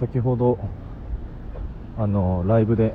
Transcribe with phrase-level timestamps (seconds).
[0.00, 0.58] 先ほど
[1.98, 2.94] あのライブで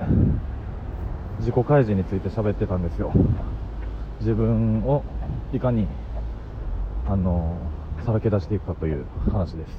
[1.39, 3.11] 自己開示について喋ってたんですよ。
[4.19, 5.03] 自分を
[5.51, 5.87] いかに
[7.07, 7.57] あの
[8.05, 9.71] さらけ出していくかという話です。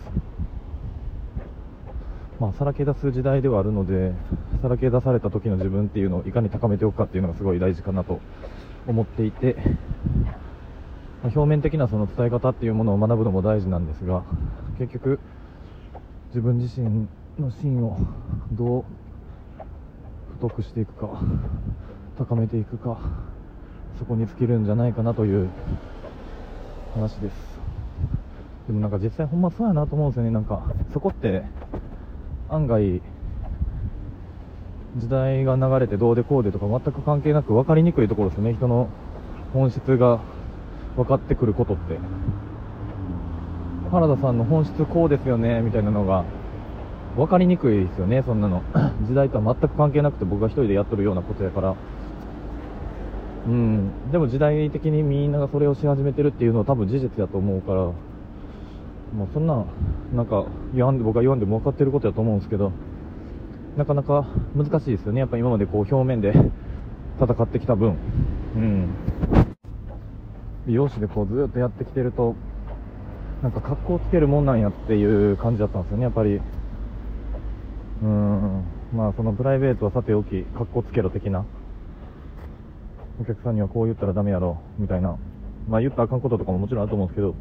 [2.41, 4.13] まあさらけ出す時代ではあるので
[4.61, 8.21] さらけ出された時の自分っていうのをいかに高めておくかっていうのがすごい大事かなと
[8.89, 9.57] 思っていて
[11.23, 14.25] ま表面的なその伝え方っていうものを学ぶのも大事なんですが
[14.79, 15.21] 結局
[16.33, 17.07] 自分自身
[17.39, 17.99] の芯を
[18.53, 18.85] どう
[20.37, 21.21] 太くしていくか
[22.17, 22.99] 高めていくか
[23.99, 25.51] そこに尽きるんじゃないかなという
[26.95, 27.35] 話です。
[28.67, 30.31] でもなんか実際ほんまそうやなと思うんですよね。
[30.31, 30.63] なんか
[30.95, 31.43] そこって
[32.49, 33.03] 案外
[34.97, 38.55] 時代が流れてどうでこうでとか全く関係なく分かりにくいところですよね。
[38.55, 38.89] 人の
[39.53, 40.21] 本質が
[40.97, 41.99] 分かってくることって。
[43.93, 46.25] 原田さんの本質こうですよねみたいなのが
[47.15, 48.63] 分かりにくいですよねそんなの。
[49.07, 51.77] 時代とは全く関係なくて僕が一人でやっとるようなことやから。
[53.47, 54.11] うん。
[54.11, 57.81] でも時代的にみんながそれをし始めてるっていうのは多分事実だと思うから。
[57.83, 59.63] もうそんな
[60.15, 62.73] なんか言わんで僕が言わんでも分かってることやと思うんですけど。
[63.77, 65.21] なかなか難しいですよね。
[65.21, 66.33] やっぱ今までこう表面で
[67.21, 67.97] 戦ってきた分。
[68.57, 68.89] うん。
[70.67, 72.37] 美容師でこうずっとやってきてると
[73.43, 76.37] なんか格好つけるもんなんやっていう感じだったんですよねやっぱり。
[76.37, 78.65] うーん。
[78.95, 81.45] まあそのプライベートはさておき格好つけろ的な。
[83.21, 85.19] お客さんにはこう言ったらダメやろみたいな。
[85.69, 87.35] まあ言ったらあかんこととかももちろんあると思うんですけど。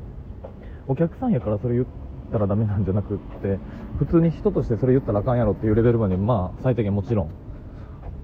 [0.88, 1.88] お客さんやからそれ言っ
[2.32, 3.60] たらダメなんじゃなくって
[4.00, 7.30] 普通に人としてそれ言ったらあかんやろっていうレベルまでまあ最低限もちろん。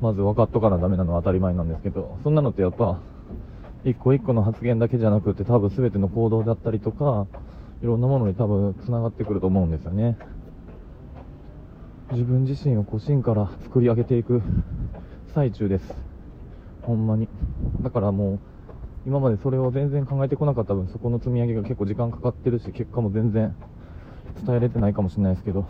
[0.01, 2.17] まず分かっとかなダメなのは当たり前なんですけど。
[2.23, 2.99] そんなのってやっぱ
[3.85, 7.27] 一個一個の発言だけじゃなくて多分全ての行動だったりとか
[7.81, 10.17] いろんなものに多分繋がってくると思うんですよね。
[12.11, 14.41] 自分自身をこう芯から作り上げていく
[15.33, 15.93] 最中です。
[16.81, 17.27] ほんまに。
[17.81, 18.39] だからもう
[19.05, 23.55] 今までそれを全然考えてこなかった分そこの積み上げが結構時間かかってるし結果も全然
[24.45, 25.65] 伝えれてないかもしれないですけど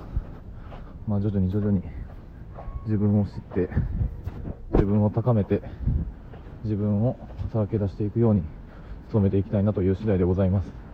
[1.07, 1.83] まあ徐々に徐々に
[2.85, 3.69] 自分を知って
[4.73, 5.61] 自分を高めて
[6.63, 7.17] 自分を
[7.53, 8.43] さらけ出していくように
[9.13, 10.86] 努めていきたいなという次第でございます。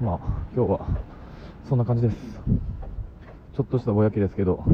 [0.00, 0.18] まあ
[0.56, 0.86] 今日は
[1.68, 2.16] そんな感じです。
[3.54, 4.64] ちょっとしたぼやきですけど。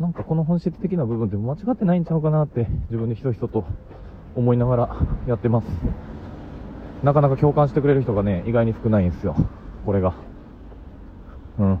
[0.00, 3.64] なんかこの本質的な部分って間違ってないんちゃうかなって自分でひとひとと
[4.34, 5.66] 思いながらやってます。
[7.02, 9.36] なかなか共感してくれる人がね意外に少ないんですよ。
[9.86, 10.14] これが。
[11.58, 11.80] うん。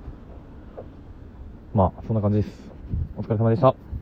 [1.74, 2.70] まあそんな感じです。
[3.16, 3.93] お疲れ様でした。